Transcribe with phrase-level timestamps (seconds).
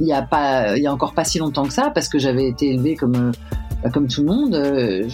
[0.00, 2.18] Il y a pas, il y a encore pas si longtemps que ça, parce que
[2.18, 3.32] j'avais été élevée comme euh,
[3.82, 5.08] bah, comme tout le monde, euh,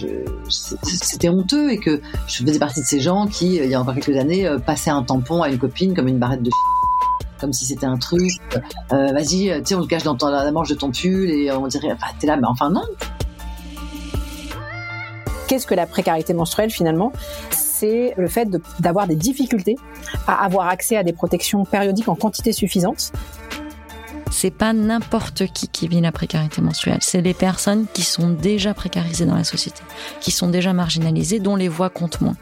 [0.49, 3.93] c'était honteux et que je faisais partie de ces gens qui, il y a encore
[3.93, 6.49] quelques années, euh, passaient un tampon à une copine comme une barrette de
[7.39, 8.31] comme si c'était un truc.
[8.91, 11.67] Euh, Vas-y, tu sais, on le cache dans la manche de ton pull et on
[11.67, 12.85] dirait, t'es là, mais enfin non.
[15.47, 17.11] Qu'est-ce que la précarité menstruelle finalement?
[17.77, 18.47] C'est le fait
[18.79, 19.75] d'avoir des difficultés
[20.27, 23.11] à avoir accès à des protections périodiques en quantité suffisante
[24.31, 26.97] c'est pas n'importe qui qui vit la précarité menstruelle.
[26.99, 29.81] C'est les personnes qui sont déjà précarisées dans la société,
[30.19, 32.35] qui sont déjà marginalisées, dont les voix comptent moins.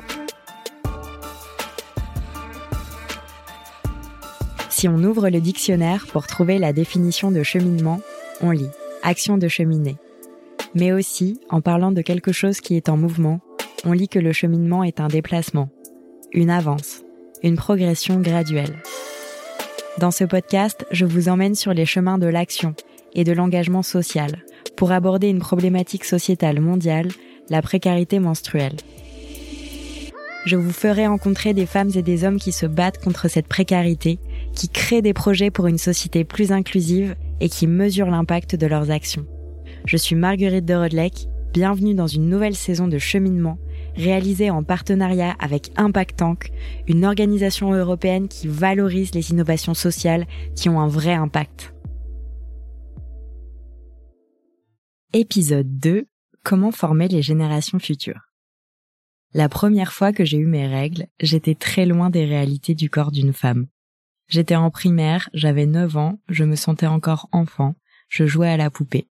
[4.69, 8.01] Si on ouvre le dictionnaire pour trouver la définition de cheminement,
[8.41, 8.71] on lit
[9.03, 9.97] action de cheminer.
[10.73, 13.39] Mais aussi, en parlant de quelque chose qui est en mouvement,
[13.85, 15.69] on lit que le cheminement est un déplacement,
[16.31, 17.03] une avance,
[17.43, 18.81] une progression graduelle.
[19.99, 22.75] Dans ce podcast, je vous emmène sur les chemins de l'action
[23.13, 24.43] et de l'engagement social
[24.77, 27.09] pour aborder une problématique sociétale mondiale,
[27.49, 28.77] la précarité menstruelle.
[30.45, 34.19] Je vous ferai rencontrer des femmes et des hommes qui se battent contre cette précarité,
[34.53, 38.91] qui créent des projets pour une société plus inclusive et qui mesurent l'impact de leurs
[38.91, 39.25] actions.
[39.85, 43.57] Je suis Marguerite de Rodelec, bienvenue dans une nouvelle saison de cheminement
[43.95, 46.51] réalisé en partenariat avec Impact Tank,
[46.87, 51.73] une organisation européenne qui valorise les innovations sociales qui ont un vrai impact.
[55.13, 56.07] Épisode 2.
[56.43, 58.33] Comment former les générations futures.
[59.33, 63.11] La première fois que j'ai eu mes règles, j'étais très loin des réalités du corps
[63.11, 63.67] d'une femme.
[64.27, 67.75] J'étais en primaire, j'avais 9 ans, je me sentais encore enfant,
[68.09, 69.07] je jouais à la poupée.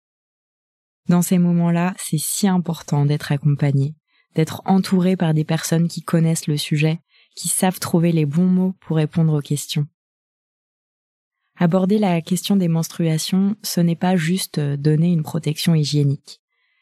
[1.08, 3.94] Dans ces moments-là, c'est si important d'être accompagné,
[4.34, 7.00] d'être entouré par des personnes qui connaissent le sujet,
[7.34, 9.86] qui savent trouver les bons mots pour répondre aux questions.
[11.56, 16.40] Aborder la question des menstruations, ce n'est pas juste donner une protection hygiénique.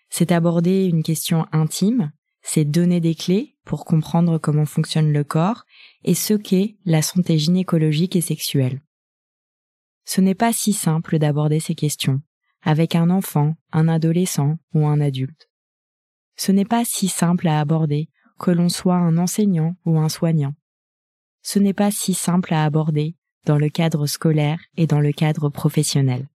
[0.08, 2.12] C'est aborder une question intime,
[2.42, 5.64] c'est donner des clés pour comprendre comment fonctionne le corps
[6.04, 8.80] et ce qu'est la santé gynécologique et sexuelle.
[10.04, 12.22] Ce n'est pas si simple d'aborder ces questions
[12.62, 15.48] avec un enfant, un adolescent ou un adulte
[16.38, 20.54] ce n'est pas si simple à aborder, que l'on soit un enseignant ou un soignant.
[21.42, 25.48] Ce n'est pas si simple à aborder dans le cadre scolaire et dans le cadre
[25.48, 26.28] professionnel.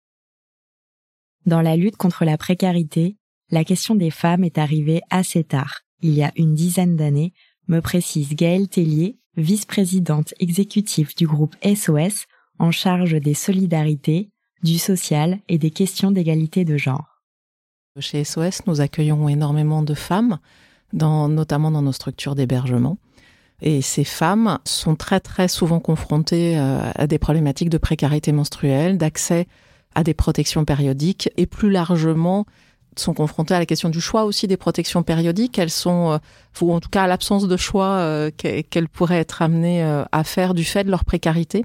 [1.45, 3.17] Dans la lutte contre la précarité,
[3.49, 7.33] la question des femmes est arrivée assez tard, il y a une dizaine d'années,
[7.67, 12.25] me précise Gaëlle Tellier, vice-présidente exécutive du groupe SOS
[12.59, 14.29] en charge des solidarités,
[14.63, 17.12] du social et des questions d'égalité de genre.
[17.99, 20.39] Chez SOS, nous accueillons énormément de femmes,
[20.93, 22.97] dans, notamment dans nos structures d'hébergement.
[23.61, 28.97] Et ces femmes sont très très souvent confrontées euh, à des problématiques de précarité menstruelle,
[28.97, 29.47] d'accès
[29.93, 32.47] à des protections périodiques et plus largement
[32.95, 35.59] sont confrontées à la question du choix aussi des protections périodiques.
[35.59, 36.17] Elles sont, euh,
[36.61, 40.55] ou en tout cas à l'absence de choix euh, qu'elles pourraient être amenées à faire
[40.55, 41.63] du fait de leur précarité.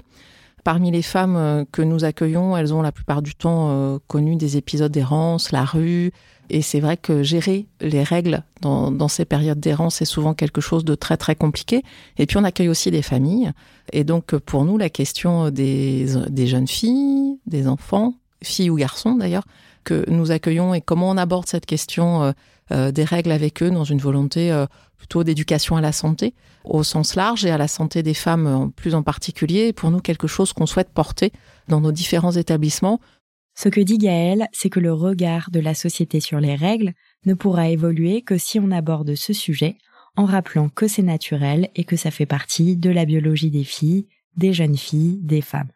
[0.63, 4.35] Parmi les femmes euh, que nous accueillons, elles ont la plupart du temps euh, connu
[4.35, 6.11] des épisodes d'errance, la rue.
[6.49, 10.83] Et c'est vrai que gérer les règles dans, ces périodes d'errance, c'est souvent quelque chose
[10.83, 11.83] de très très compliqué.
[12.17, 13.51] Et puis on accueille aussi des familles.
[13.93, 19.13] Et donc pour nous, la question des, des jeunes filles, des enfants, filles ou garçons
[19.13, 19.45] d'ailleurs,
[20.07, 22.33] nous accueillons et comment on aborde cette question
[22.71, 24.53] euh, des règles avec eux dans une volonté
[24.97, 26.33] plutôt d'éducation à la santé
[26.63, 30.27] au sens large et à la santé des femmes plus en particulier, pour nous quelque
[30.27, 31.31] chose qu'on souhaite porter
[31.67, 32.99] dans nos différents établissements.
[33.55, 36.93] Ce que dit Gaëlle, c'est que le regard de la société sur les règles
[37.25, 39.75] ne pourra évoluer que si on aborde ce sujet
[40.15, 44.07] en rappelant que c'est naturel et que ça fait partie de la biologie des filles,
[44.37, 45.71] des jeunes filles, des femmes.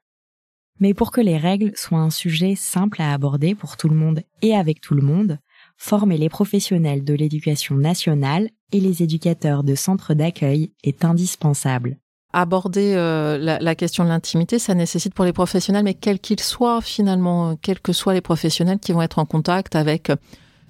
[0.80, 4.22] Mais pour que les règles soient un sujet simple à aborder pour tout le monde
[4.42, 5.40] et avec tout le monde,
[5.78, 11.98] former les professionnels de l'éducation nationale et les éducateurs de centres d'accueil est indispensable.
[12.36, 16.82] Aborder euh, la, question de l'intimité, ça nécessite pour les professionnels, mais quels qu'ils soient
[16.82, 20.12] finalement, quels que soient les professionnels qui vont être en contact avec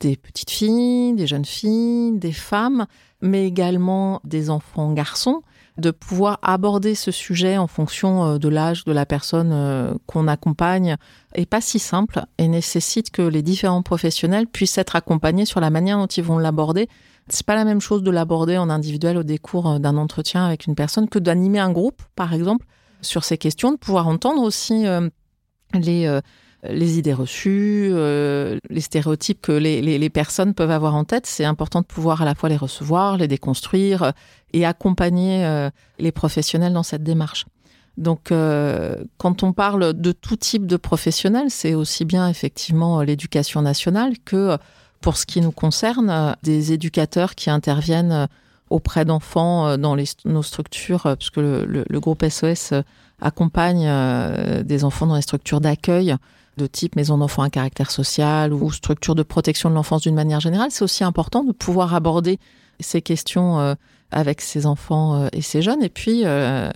[0.02, 2.86] des petites filles, des jeunes filles, des femmes,
[3.22, 5.42] mais également des enfants garçons,
[5.78, 10.28] de pouvoir aborder ce sujet en fonction euh, de l'âge de la personne euh, qu'on
[10.28, 10.98] accompagne
[11.34, 15.72] est pas si simple et nécessite que les différents professionnels puissent être accompagnés sur la
[15.72, 16.88] manière dont ils vont l'aborder.
[17.30, 20.68] C'est pas la même chose de l'aborder en individuel au décours euh, d'un entretien avec
[20.68, 22.66] une personne que d'animer un groupe, par exemple,
[23.02, 24.86] sur ces questions, de pouvoir entendre aussi
[25.74, 26.22] les
[26.70, 31.26] les idées reçues, euh, les stéréotypes que les, les, les, personnes peuvent avoir en tête.
[31.26, 34.12] C'est important de pouvoir à la fois les recevoir, les déconstruire euh,
[34.54, 35.70] et accompagner euh,
[36.00, 37.46] les professionnels dans cette démarche.
[37.98, 43.62] Donc, euh, quand on parle de tout type de professionnels, c'est aussi bien effectivement l'éducation
[43.62, 44.58] nationale que,
[45.02, 48.28] pour ce qui nous concerne, des éducateurs qui interviennent
[48.70, 52.74] auprès d'enfants dans les, nos structures, puisque le, le, le groupe SOS
[53.22, 56.16] accompagne des enfants dans les structures d'accueil
[56.58, 60.40] de type maison d'enfants à caractère social ou structure de protection de l'enfance d'une manière
[60.40, 62.40] générale, c'est aussi important de pouvoir aborder
[62.80, 63.76] ces questions euh,
[64.12, 65.84] avec ces enfants euh, et ces jeunes.
[65.84, 66.72] Et puis, euh,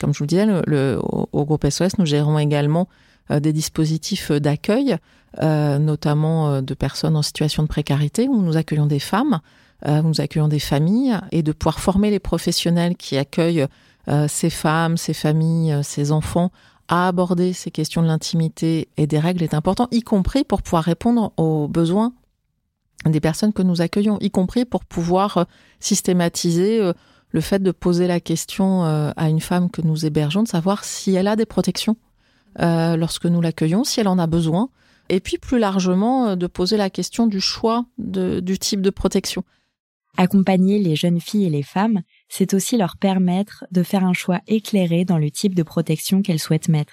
[0.00, 0.96] comme je vous le disais,
[1.32, 2.88] au, groupe SOS, nous gérons également
[3.30, 4.96] des dispositifs d'accueil,
[5.38, 9.40] notamment de personnes en situation de précarité, où nous accueillons des femmes,
[9.86, 13.66] où nous accueillons des familles, et de pouvoir former les professionnels qui accueillent
[14.28, 16.50] ces femmes, ces familles, ces enfants
[16.88, 20.84] à aborder ces questions de l'intimité et des règles est important, y compris pour pouvoir
[20.84, 22.12] répondre aux besoins
[23.04, 25.44] des personnes que nous accueillons, y compris pour pouvoir euh,
[25.80, 26.92] systématiser euh,
[27.30, 30.84] le fait de poser la question euh, à une femme que nous hébergeons, de savoir
[30.84, 31.96] si elle a des protections
[32.60, 34.70] lorsque nous l'accueillons, si elle en a besoin,
[35.10, 39.44] et puis plus largement de poser la question du choix du type de protection.
[40.16, 44.40] Accompagner les jeunes filles et les femmes, c'est aussi leur permettre de faire un choix
[44.46, 46.92] éclairé dans le type de protection qu'elles souhaitent mettre.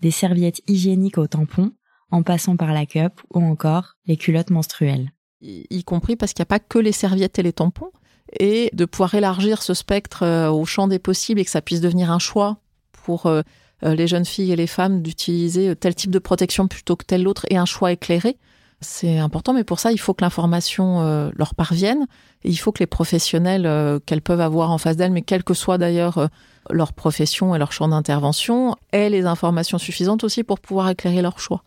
[0.00, 1.72] Des serviettes hygiéniques au tampon,
[2.10, 5.10] en passant par la cup ou encore les culottes menstruelles.
[5.40, 7.90] Y compris parce qu'il n'y a pas que les serviettes et les tampons,
[8.38, 11.80] et de pouvoir élargir ce spectre euh, au champ des possibles et que ça puisse
[11.80, 12.58] devenir un choix
[12.92, 13.42] pour euh,
[13.84, 17.26] euh, les jeunes filles et les femmes d'utiliser tel type de protection plutôt que tel
[17.26, 18.36] autre et un choix éclairé
[18.82, 22.06] c'est important, mais pour ça, il faut que l'information euh, leur parvienne.
[22.44, 25.44] Et il faut que les professionnels euh, qu'elles peuvent avoir en face d'elles, mais quelle
[25.44, 26.26] que soit d'ailleurs euh,
[26.70, 31.38] leur profession et leur champ d'intervention, aient les informations suffisantes aussi pour pouvoir éclairer leur
[31.38, 31.62] choix.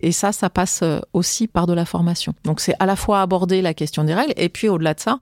[0.00, 0.82] Et ça, ça passe
[1.12, 2.32] aussi par de la formation.
[2.44, 5.18] Donc c'est à la fois aborder la question des règles et puis au-delà de ça,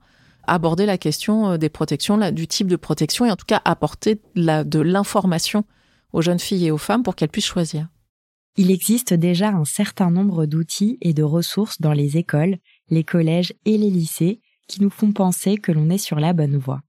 [0.47, 4.79] aborder la question des protections, du type de protection et en tout cas apporter de
[4.79, 5.65] l'information
[6.13, 7.87] aux jeunes filles et aux femmes pour qu'elles puissent choisir.
[8.57, 12.57] Il existe déjà un certain nombre d'outils et de ressources dans les écoles,
[12.89, 16.57] les collèges et les lycées qui nous font penser que l'on est sur la bonne
[16.57, 16.81] voie.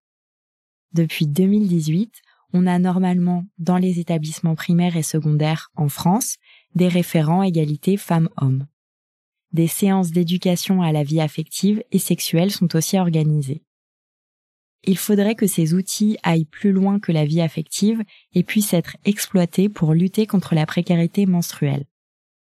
[0.92, 2.20] Depuis 2018,
[2.52, 6.36] on a normalement dans les établissements primaires et secondaires en France
[6.74, 8.66] des référents égalité femmes-hommes.
[9.52, 13.62] Des séances d'éducation à la vie affective et sexuelle sont aussi organisées.
[14.84, 18.96] Il faudrait que ces outils aillent plus loin que la vie affective et puissent être
[19.04, 21.84] exploités pour lutter contre la précarité menstruelle.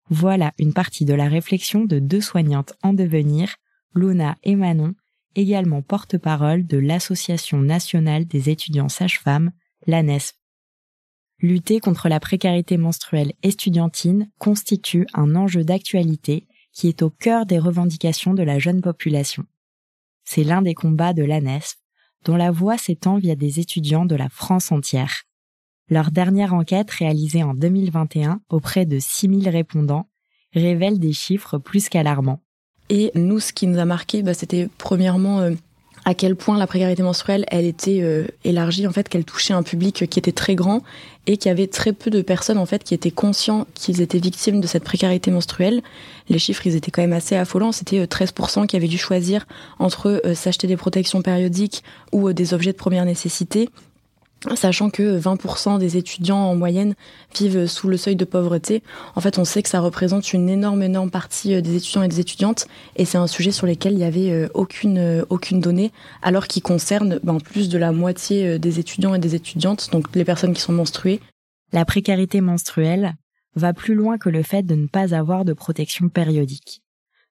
[0.09, 3.57] Voilà une partie de la réflexion de deux soignantes en devenir,
[3.95, 4.95] Luna et Manon,
[5.35, 9.51] également porte-parole de l'Association nationale des étudiants sages-femmes,
[9.87, 10.35] l'ANESF.
[11.41, 17.59] Lutter contre la précarité menstruelle estudiantine constitue un enjeu d'actualité qui est au cœur des
[17.59, 19.45] revendications de la jeune population.
[20.25, 21.82] C'est l'un des combats de l'ANESF
[22.25, 25.23] dont la voix s'étend via des étudiants de la France entière.
[25.89, 30.09] Leur dernière enquête réalisée en 2021 auprès de 6000 répondants
[30.55, 32.43] révèle des chiffres plus qu'alarmants.
[32.89, 35.53] Et nous, ce qui nous a marqué, bah, c'était premièrement euh,
[36.05, 39.63] à quel point la précarité menstruelle, elle était euh, élargie, en fait, qu'elle touchait un
[39.63, 40.83] public qui était très grand
[41.27, 44.19] et qu'il y avait très peu de personnes, en fait, qui étaient conscients qu'ils étaient
[44.19, 45.83] victimes de cette précarité menstruelle.
[46.29, 47.71] Les chiffres, ils étaient quand même assez affolants.
[47.71, 49.47] C'était 13% euh, qui avaient dû choisir
[49.79, 53.69] entre euh, s'acheter des protections périodiques ou des objets de première nécessité
[54.55, 56.95] sachant que 20% des étudiants en moyenne
[57.37, 58.83] vivent sous le seuil de pauvreté.
[59.15, 62.09] En fait, on sait que ça représente une énorme, énorme partie euh, des étudiants et
[62.09, 62.67] des étudiantes,
[62.97, 66.49] et c'est un sujet sur lequel il n'y avait euh, aucune, euh, aucune donnée, alors
[66.49, 70.55] qu'il concerne ben, plus de la moitié des étudiants et des étudiantes, donc les personnes
[70.55, 71.21] qui sont menstruées.
[71.73, 73.15] La précarité menstruelle
[73.55, 76.83] va plus loin que le fait de ne pas avoir de protection périodique.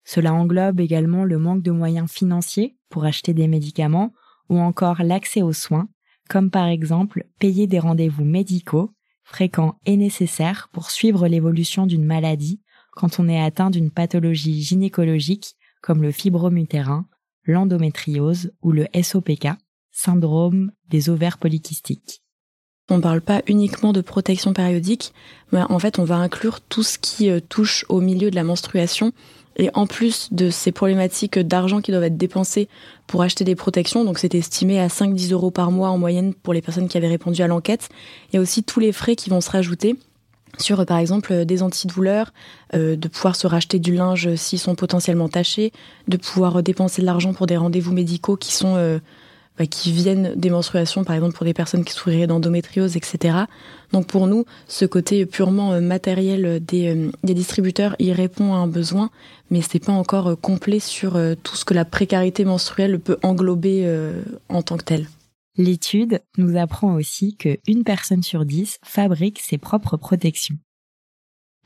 [0.03, 4.13] Cela englobe également le manque de moyens financiers pour acheter des médicaments
[4.49, 5.87] ou encore l'accès aux soins
[6.31, 8.93] comme par exemple payer des rendez-vous médicaux
[9.25, 12.61] fréquents et nécessaires pour suivre l'évolution d'une maladie
[12.93, 17.05] quand on est atteint d'une pathologie gynécologique comme le fibromutérin,
[17.43, 19.49] l'endométriose ou le SOPK,
[19.91, 22.23] syndrome des ovaires polykystiques.
[22.89, 25.13] On ne parle pas uniquement de protection périodique,
[25.51, 28.45] mais en fait on va inclure tout ce qui euh, touche au milieu de la
[28.45, 29.11] menstruation
[29.57, 32.69] et en plus de ces problématiques d'argent qui doivent être dépensés
[33.07, 36.53] pour acheter des protections, donc c'est estimé à 5-10 euros par mois en moyenne pour
[36.53, 37.89] les personnes qui avaient répondu à l'enquête,
[38.31, 39.95] il y a aussi tous les frais qui vont se rajouter
[40.57, 42.33] sur par exemple des antidouleurs,
[42.75, 45.71] euh, de pouvoir se racheter du linge s'ils sont potentiellement tachés,
[46.07, 48.99] de pouvoir dépenser de l'argent pour des rendez-vous médicaux qui sont euh,
[49.69, 53.37] qui viennent des menstruations, par exemple pour des personnes qui souffriraient d'endométriose, etc.
[53.91, 58.67] Donc pour nous, ce côté purement euh, matériel des, des, distributeurs, il répond à un
[58.67, 59.09] besoin,
[59.49, 63.85] mais c'est pas encore complet sur tout ce que la précarité menstruelle peut englober
[64.49, 65.07] en tant que telle.
[65.57, 70.57] L'étude nous apprend aussi que une personne sur dix fabrique ses propres protections.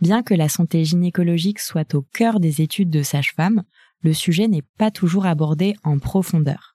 [0.02, 3.64] Bien que la santé gynécologique soit au cœur des études de sage-femme,
[4.02, 6.75] le sujet n'est pas toujours abordé en profondeur.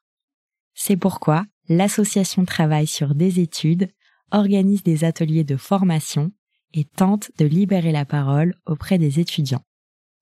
[0.83, 3.91] C'est pourquoi l'association travaille sur des études,
[4.31, 6.33] organise des ateliers de formation
[6.73, 9.61] et tente de libérer la parole auprès des étudiants.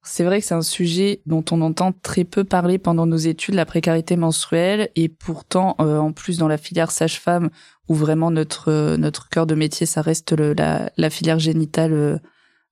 [0.02, 3.54] C'est vrai que c'est un sujet dont on entend très peu parler pendant nos études,
[3.54, 7.50] la précarité menstruelle, et pourtant, euh, en plus dans la filière sage-femme,
[7.88, 12.20] où vraiment notre euh, cœur de métier, ça reste la, la, filière génitale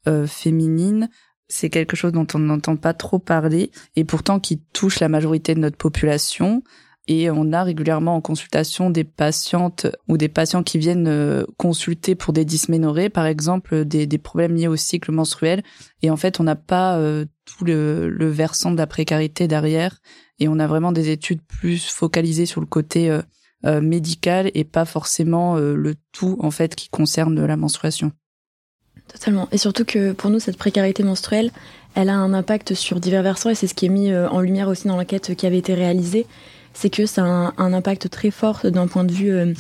[0.09, 1.09] euh, féminine,
[1.47, 5.55] c'est quelque chose dont on n'entend pas trop parler, et pourtant qui touche la majorité
[5.55, 6.65] de notre population.
[7.09, 12.17] Et on a régulièrement en consultation des patientes ou des patients qui viennent euh, consulter
[12.17, 15.63] pour des dysménorrhées, par exemple, des, problèmes liés au cycle menstruel.
[16.03, 20.01] Et en fait, on n'a pas euh, tout le, le, versant de la précarité derrière.
[20.41, 24.85] Et on a vraiment des études plus focalisées sur le côté euh, médical et pas
[24.85, 28.13] forcément le tout, en fait, qui concerne la menstruation.
[29.09, 29.49] Totalement.
[29.53, 31.53] Et surtout que pour nous, cette précarité menstruelle,
[31.95, 34.69] elle a un impact sur divers versants et c'est ce qui est mis en lumière
[34.69, 36.27] aussi dans l'enquête qui avait été réalisée
[36.77, 39.55] c'est que ça a un, impact très fort d'un point de vue euh,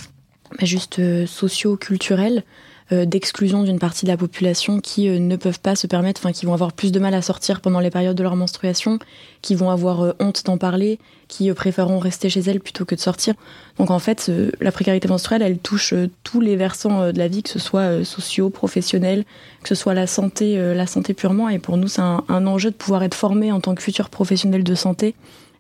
[0.50, 2.44] bah, juste euh, socio-culturel
[2.92, 6.44] euh, d'exclusion d'une partie de la population qui ne peuvent pas se permettre, enfin qui
[6.44, 8.98] vont avoir plus de mal à sortir pendant les périodes de leur menstruation,
[9.40, 13.32] qui vont avoir honte d'en parler, qui préféreront rester chez elles plutôt que de sortir.
[13.78, 14.30] Donc en fait,
[14.60, 18.50] la précarité menstruelle, elle touche tous les versants de la vie, que ce soit socio,
[18.50, 19.24] professionnel,
[19.62, 21.48] que ce soit la santé, la santé purement.
[21.48, 24.10] Et pour nous, c'est un, un enjeu de pouvoir être formé en tant que futur
[24.10, 25.16] professionnel de santé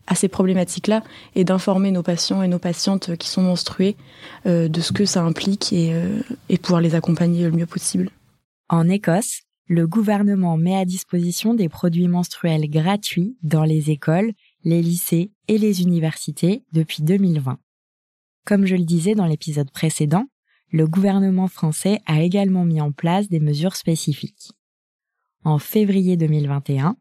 [0.06, 1.02] à ces problématiques-là
[1.34, 3.96] et d'informer nos patients et nos patientes qui sont menstruées
[4.46, 8.10] euh, de ce que ça implique et, euh, et pouvoir les accompagner le mieux possible.
[8.68, 14.32] En Écosse, le gouvernement met à disposition des produits menstruels gratuits dans les écoles,
[14.64, 17.58] les lycées et les universités depuis 2020.
[18.44, 20.26] Comme je le disais dans l'épisode précédent,
[20.70, 24.52] le gouvernement français a également mis en place des mesures spécifiques.
[25.44, 26.96] En février 2021,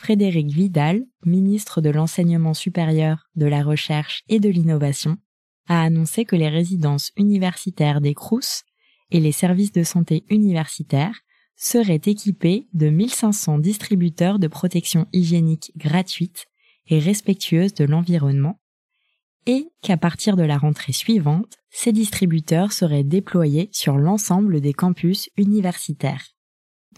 [0.00, 5.18] Frédéric Vidal, ministre de l'Enseignement supérieur, de la Recherche et de l'Innovation,
[5.68, 8.62] a annoncé que les résidences universitaires des CRUS
[9.10, 11.20] et les services de santé universitaires
[11.54, 16.46] seraient équipés de 1500 distributeurs de protection hygiénique gratuite
[16.88, 18.58] et respectueuse de l'environnement,
[19.44, 25.28] et qu'à partir de la rentrée suivante, ces distributeurs seraient déployés sur l'ensemble des campus
[25.36, 26.24] universitaires.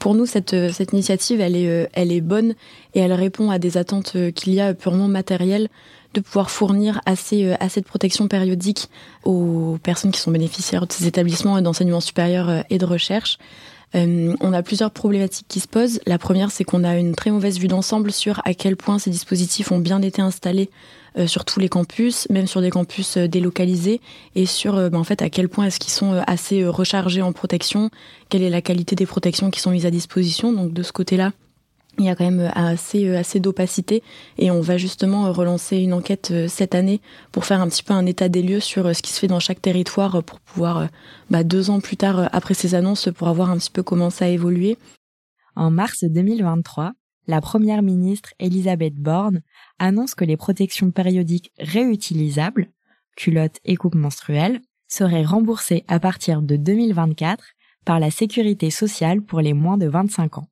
[0.00, 2.54] Pour nous, cette, euh, cette initiative, elle est, euh, elle bonne
[2.94, 5.68] et elle répond à des attentes euh, qu'il y a purement matérielles
[6.14, 8.90] de pouvoir fournir assez, assez de protection périodique
[9.24, 13.38] aux personnes qui sont bénéficiaires de ces établissements d'enseignement supérieur et de recherche.
[13.94, 16.00] on a plusieurs problématiques qui se posent.
[16.04, 19.08] La première, c'est qu'on a une très mauvaise vue d'ensemble sur à quel point ces
[19.08, 20.68] dispositifs ont bien été installés
[21.26, 24.00] sur tous les campus, même sur des campus euh, délocalisés,
[24.34, 27.32] et sur euh, ben, en fait à quel point est-ce qu'ils sont assez rechargés en
[27.32, 27.90] protection,
[28.28, 30.52] quelle est la qualité des protections qui sont mises à disposition.
[30.52, 31.32] Donc de ce côté-là,
[31.98, 34.02] il y a quand même assez assez d'opacité
[34.38, 37.02] et on va justement relancer une enquête cette année
[37.32, 39.40] pour faire un petit peu un état des lieux sur ce qui se fait dans
[39.40, 40.88] chaque territoire pour pouvoir
[41.28, 44.24] bah, deux ans plus tard après ces annonces pour avoir un petit peu comment ça
[44.24, 44.78] a évolué.
[45.54, 46.92] En mars 2023,
[47.26, 49.42] la première ministre Elisabeth Borne
[49.78, 52.70] annonce que les protections périodiques réutilisables,
[53.16, 57.44] culottes et coupes menstruelles, seraient remboursées à partir de 2024
[57.84, 60.48] par la sécurité sociale pour les moins de 25 ans.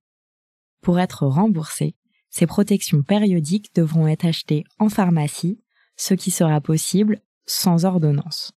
[0.80, 1.94] Pour être remboursées,
[2.30, 5.60] ces protections périodiques devront être achetées en pharmacie,
[5.96, 8.52] ce qui sera possible sans ordonnance.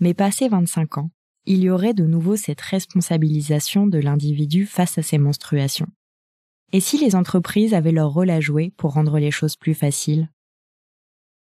[0.00, 1.10] Mais passé 25 ans,
[1.44, 5.88] il y aurait de nouveau cette responsabilisation de l'individu face à ses menstruations.
[6.74, 10.28] Et si les entreprises avaient leur rôle à jouer pour rendre les choses plus faciles?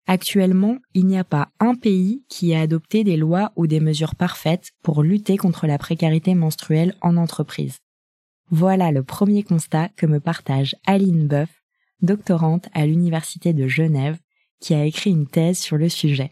[0.08, 4.16] Actuellement, il n'y a pas un pays qui ait adopté des lois ou des mesures
[4.16, 7.80] parfaites pour lutter contre la précarité menstruelle en entreprise.
[8.50, 11.50] Voilà le premier constat que me partage Aline Boeuf,
[12.02, 14.18] doctorante à l'Université de Genève,
[14.62, 16.32] qui a écrit une thèse sur le sujet.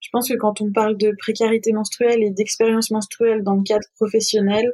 [0.00, 3.86] Je pense que quand on parle de précarité menstruelle et d'expérience menstruelle dans le cadre
[3.94, 4.64] professionnel,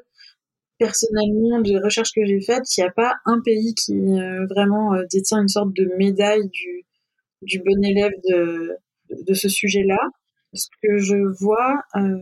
[0.79, 4.95] personnellement, de recherches que j'ai faites, il n'y a pas un pays qui euh, vraiment
[4.95, 6.85] euh, détient une sorte de médaille du,
[7.43, 8.77] du bon élève de,
[9.11, 9.99] de ce sujet-là.
[10.53, 12.19] Ce que je vois euh,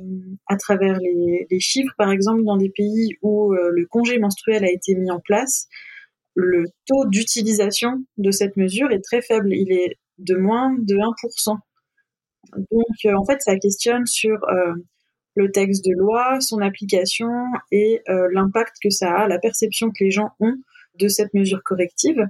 [0.47, 4.71] à travers les, les, chiffres, par exemple, dans des pays où le congé menstruel a
[4.71, 5.69] été mis en place,
[6.35, 9.53] le taux d'utilisation de cette mesure est très faible.
[9.53, 11.59] Il est de moins de 1%.
[12.57, 14.39] Donc, en fait, ça questionne sur
[15.35, 17.31] le texte de loi, son application
[17.71, 20.55] et euh, l'impact que ça a, la perception que les gens ont
[20.99, 22.27] de cette mesure corrective.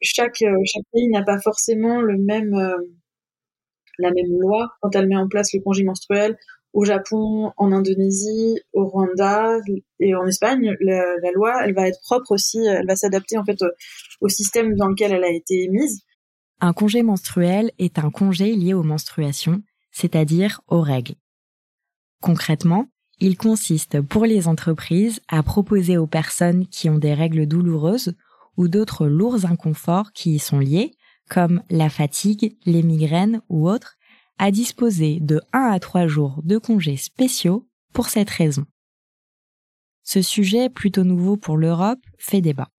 [0.00, 2.54] Chaque, chaque pays n'a pas forcément le même,
[3.98, 6.36] la même loi quand elle met en place le congé menstruel.
[6.72, 9.58] Au Japon, en Indonésie, au Rwanda
[10.00, 13.44] et en Espagne, la, la loi, elle va être propre aussi, elle va s'adapter en
[13.44, 13.68] fait au,
[14.22, 16.00] au système dans lequel elle a été émise.
[16.60, 21.14] Un congé menstruel est un congé lié aux menstruations, c'est-à-dire aux règles.
[22.22, 22.86] Concrètement,
[23.20, 28.14] il consiste pour les entreprises à proposer aux personnes qui ont des règles douloureuses
[28.56, 30.92] ou d'autres lourds inconforts qui y sont liés,
[31.28, 33.96] comme la fatigue, les migraines ou autres,
[34.38, 38.64] à disposer de 1 à 3 jours de congés spéciaux pour cette raison.
[40.02, 42.70] Ce sujet plutôt nouveau pour l'Europe fait débat.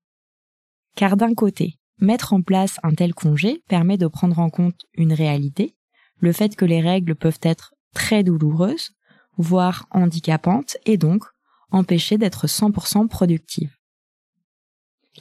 [0.95, 5.13] Car d'un côté, Mettre en place un tel congé permet de prendre en compte une
[5.13, 5.75] réalité,
[6.17, 8.91] le fait que les règles peuvent être très douloureuses,
[9.37, 11.23] voire handicapantes, et donc
[11.71, 13.75] empêcher d'être 100% productive.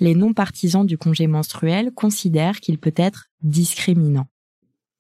[0.01, 4.27] Les non-partisans du congé menstruel considèrent qu'il peut être discriminant.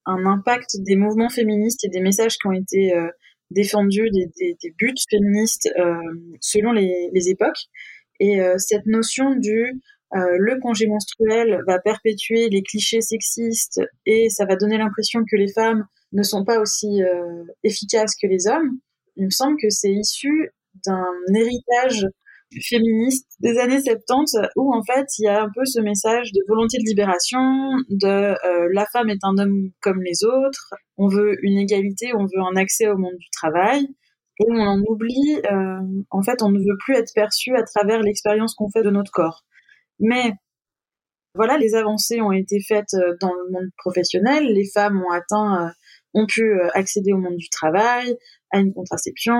[0.04, 3.08] Un impact des mouvements féministes et des messages qui ont été euh,
[3.50, 5.94] défendus, des, buts féministes euh,
[6.40, 7.68] selon les, époques.
[8.20, 9.80] Et euh, cette notion du
[10.14, 15.50] le congé menstruel va perpétuer les clichés sexistes et ça va donner l'impression que les
[15.50, 17.00] femmes ne sont pas aussi
[17.64, 18.78] efficaces que les hommes.
[19.16, 20.50] Il me semble que c'est issu
[20.86, 22.06] d'un héritage
[22.68, 26.40] féministe des années 70 où en fait il y a un peu ce message de
[26.48, 27.40] volonté de libération,
[27.88, 32.24] de euh, la femme est un homme comme les autres, on veut une égalité, on
[32.24, 33.86] veut un accès au monde du travail
[34.40, 35.40] et on en oublie,
[36.10, 39.12] en fait on ne veut plus être perçu à travers l'expérience qu'on fait de notre
[39.12, 39.44] corps.
[39.98, 40.32] Mais
[41.34, 44.44] voilà, les avancées ont été faites euh, dans le monde professionnel.
[44.44, 45.70] Les femmes ont atteint, euh,
[46.14, 48.16] ont pu euh, accéder au monde du travail,
[48.50, 49.34] à une contraception,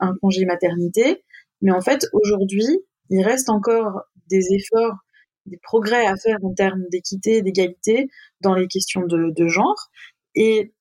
[0.00, 1.24] un congé maternité.
[1.60, 2.66] Mais en fait, aujourd'hui,
[3.10, 4.96] il reste encore des efforts,
[5.46, 8.08] des progrès à faire en termes d'équité, d'égalité
[8.40, 9.90] dans les questions de, de genre.
[10.34, 10.72] Et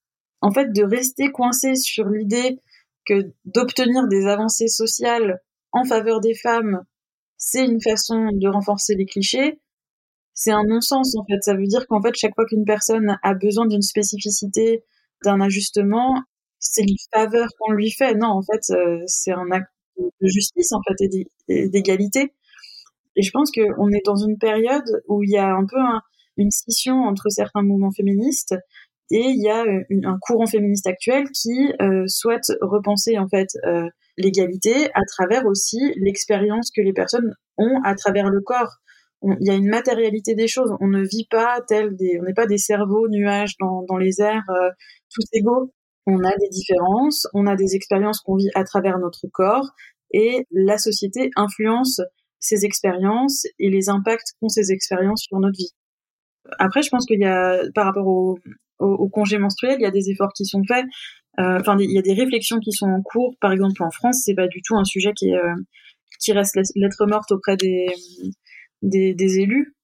[0.42, 2.60] en fait, de rester coincé sur l'idée
[3.06, 5.42] que d'obtenir des avancées sociales
[5.72, 6.84] en faveur des femmes
[7.44, 9.60] c'est une façon de renforcer les clichés.
[10.34, 11.42] C'est un non-sens en fait.
[11.42, 14.84] Ça veut dire qu'en fait, chaque fois qu'une personne a besoin d'une spécificité,
[15.24, 16.22] d'un ajustement,
[16.60, 18.14] c'est une faveur qu'on lui fait.
[18.16, 22.34] Non, en fait, euh, c'est un acte de justice en fait et d'égalité.
[23.16, 25.78] Et je pense qu'on est dans une période où il y a un peu
[26.38, 28.56] une scission entre certains mouvements féministes
[29.12, 33.50] et il y a euh, un courant féministe actuel qui euh, souhaite repenser en fait
[34.18, 38.78] l'égalité à travers aussi l'expérience que les personnes ont à travers le corps.
[39.24, 40.76] Il y a une matérialité des choses.
[40.80, 44.22] On ne vit pas tel des, on n'est pas des cerveaux nuages dans, dans les
[44.22, 44.48] airs
[45.14, 45.72] tous égaux.
[46.08, 49.70] On a des différences, on a des expériences qu'on vit à travers notre corps
[50.12, 52.02] et la société influence
[52.40, 55.72] ces expériences et les impacts qu'ont ces expériences sur notre vie.
[56.58, 58.40] Après, je pense qu'il y a, par rapport au,
[58.80, 60.86] au, congé menstruel, il y a des efforts qui sont faits.
[61.40, 63.36] Euh, enfin, il y a des réflexions qui sont en cours.
[63.40, 65.54] Par exemple, en France, c'est pas du tout un sujet qui euh,
[66.20, 67.88] qui reste lettre morte auprès des,
[68.82, 69.76] des, des élus.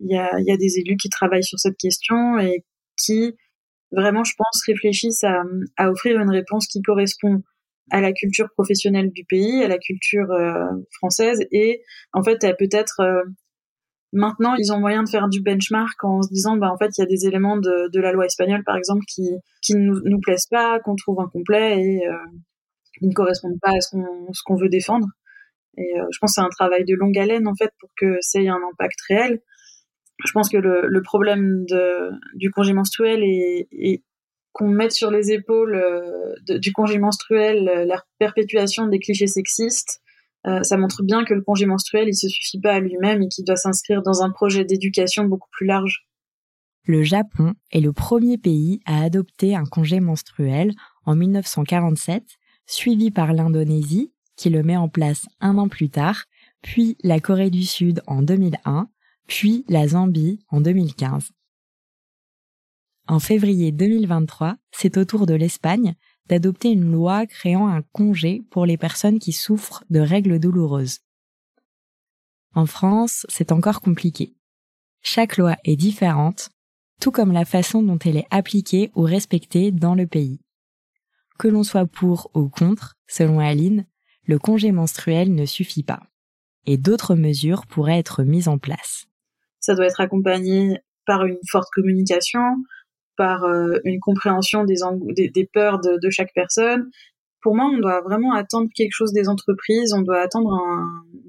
[0.00, 2.64] Il y a, il y a des élus qui travaillent sur cette question et
[2.96, 3.36] qui
[3.92, 5.42] vraiment, je pense, réfléchissent à,
[5.76, 7.42] à offrir une réponse qui correspond
[7.90, 10.64] à la culture professionnelle du pays, à la culture euh,
[10.98, 11.82] française et
[12.12, 13.24] en fait, peut-être
[14.14, 17.00] Maintenant, ils ont moyen de faire du benchmark en se disant, bah, en fait, il
[17.00, 19.28] y a des éléments de, de la loi espagnole, par exemple, qui,
[19.60, 22.14] qui ne nous, nous plaisent pas, qu'on trouve incomplets et euh,
[22.96, 25.08] qui ne correspondent pas à ce qu'on, ce qu'on veut défendre.
[25.76, 28.16] Et euh, je pense que c'est un travail de longue haleine, en fait, pour que
[28.20, 29.40] ça ait un impact réel.
[30.24, 31.66] Je pense que le, problème
[32.34, 34.02] du congé menstruel est
[34.52, 40.00] qu'on mette sur les épaules euh, du congé menstruel la perpétuation des clichés sexistes
[40.46, 43.28] euh, ça montre bien que le congé menstruel, il se suffit pas à lui-même et
[43.28, 46.06] qu'il doit s'inscrire dans un projet d'éducation beaucoup plus large.
[46.86, 50.72] Le Japon est le premier pays à adopter un congé menstruel
[51.06, 52.24] en 1947,
[52.66, 56.24] suivi par l'Indonésie, qui le met en place un an plus tard,
[56.62, 58.88] puis la Corée du Sud en 2001,
[59.26, 61.30] puis la Zambie en 2015.
[63.06, 65.94] En février 2023, c'est au tour de l'Espagne
[66.28, 71.00] d'adopter une loi créant un congé pour les personnes qui souffrent de règles douloureuses.
[72.54, 74.34] En France, c'est encore compliqué.
[75.02, 76.48] Chaque loi est différente,
[77.00, 80.40] tout comme la façon dont elle est appliquée ou respectée dans le pays.
[81.38, 83.86] Que l'on soit pour ou contre, selon Aline,
[84.26, 86.02] le congé menstruel ne suffit pas.
[86.66, 89.06] Et d'autres mesures pourraient être mises en place.
[89.60, 92.42] Ça doit être accompagné par une forte communication,
[93.16, 94.76] par euh, une compréhension des,
[95.52, 96.90] peurs de, chaque personne.
[97.42, 100.58] Pour moi, on doit vraiment attendre quelque chose des entreprises, on doit attendre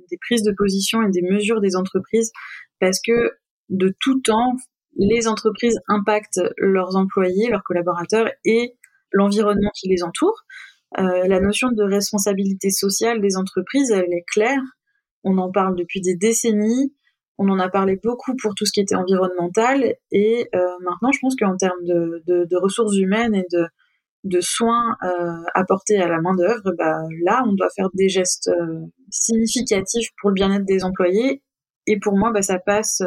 [0.10, 2.32] des prises de position et des mesures des entreprises
[2.80, 3.34] parce que
[3.70, 4.56] de tout temps,
[4.98, 8.78] les entreprises impactent leurs employés, leurs collaborateurs et
[9.12, 10.46] l'environnement qui les entoure.
[10.98, 14.62] Euh, la notion de responsabilité sociale des entreprises, elle est claire.
[15.24, 16.94] On en parle depuis des décennies.
[17.38, 19.96] On en a parlé beaucoup pour tout ce qui était environnemental.
[20.12, 23.46] Et euh, maintenant, je pense qu'en termes de, ressources humaines et
[24.24, 28.50] de, soins euh, apportés à la main d'œuvre, bah, là, on doit faire des gestes
[29.10, 31.44] significatifs pour le bien-être des employés.
[31.88, 33.02] Et pour moi, bah, ça passe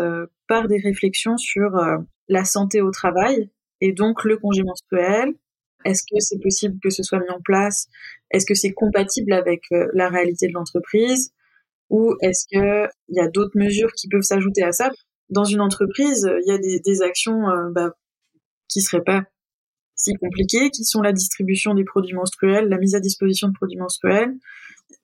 [0.47, 1.71] par des réflexions sur
[2.29, 5.35] la santé au travail et donc le congé menstruel,
[5.85, 7.89] est-ce que c'est possible que ce soit mis en place?
[8.31, 11.33] Est-ce que c'est compatible avec euh, la réalité de l'entreprise?
[11.91, 14.91] Ou est-ce qu'il y a d'autres mesures qui peuvent s'ajouter à ça?
[15.31, 17.95] Dans une entreprise, il y a des, actions euh, bah,
[18.69, 19.25] qui seraient pas
[19.95, 23.79] si compliquées, qui sont la distribution des produits menstruels, la mise à disposition de produits
[23.79, 24.33] menstruels,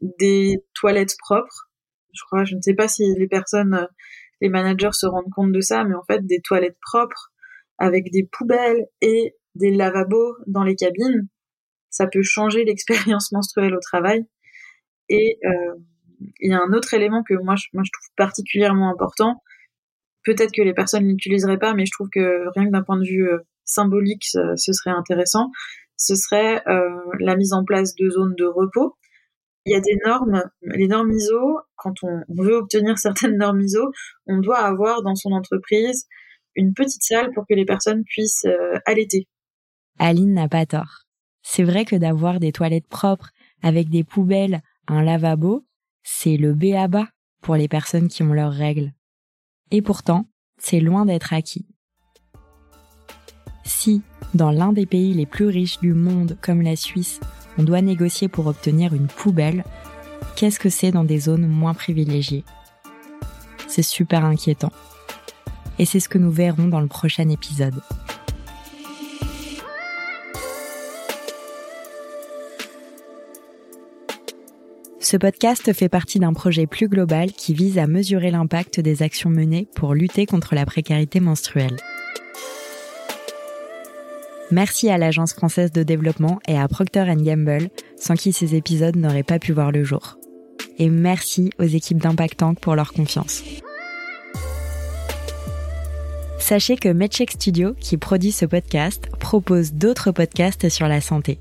[0.00, 1.68] des toilettes propres.
[2.12, 3.88] Je crois, je ne sais pas si les personnes,
[4.40, 7.32] les managers se rendent compte de ça, mais en fait, des toilettes propres
[7.78, 11.28] avec des poubelles et des lavabos dans les cabines,
[11.94, 14.26] ça peut changer l'expérience menstruelle au travail.
[15.08, 15.74] Et euh,
[16.40, 19.42] il y a un autre élément que moi je, trouve particulièrement important.
[20.24, 23.06] Peut-être que les personnes l'utiliseraient pas, mais je trouve que rien que d'un point de
[23.06, 25.50] vue euh, symbolique, ce, serait intéressant.
[25.96, 26.88] Ce serait euh,
[27.20, 28.96] la mise en place de zones de repos.
[29.66, 31.60] Il y a des normes, les normes ISO.
[31.76, 33.92] Quand on veut obtenir certaines normes ISO,
[34.26, 36.06] on doit avoir dans son entreprise
[36.56, 38.46] une petite salle pour que les personnes puissent
[38.84, 39.28] allaiter.
[39.98, 41.04] Aline n'a pas tort.
[41.42, 43.30] C'est vrai que d'avoir des toilettes propres
[43.62, 45.66] avec des poubelles, un lavabo,
[46.02, 46.74] c'est le B
[47.40, 48.92] pour les personnes qui ont leurs règles.
[49.70, 50.26] Et pourtant,
[50.58, 51.66] c'est loin d'être acquis.
[53.64, 54.02] Si,
[54.34, 57.20] dans l'un des pays les plus riches du monde comme la Suisse,
[57.58, 59.64] on doit négocier pour obtenir une poubelle,
[60.36, 62.44] qu'est-ce que c'est dans des zones moins privilégiées?
[63.68, 64.72] C'est super inquiétant.
[65.78, 67.80] Et c'est ce que nous verrons dans le prochain épisode.
[75.04, 79.28] Ce podcast fait partie d'un projet plus global qui vise à mesurer l'impact des actions
[79.28, 81.76] menées pour lutter contre la précarité menstruelle.
[84.50, 89.22] Merci à l'Agence française de développement et à Procter Gamble, sans qui ces épisodes n'auraient
[89.22, 90.16] pas pu voir le jour.
[90.78, 93.42] Et merci aux équipes d'Impact Tank pour leur confiance.
[96.38, 101.40] Sachez que MedCheck Studio, qui produit ce podcast, propose d'autres podcasts sur la santé.